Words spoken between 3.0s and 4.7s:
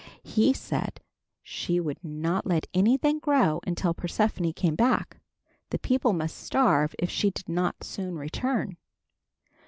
grow until Persephone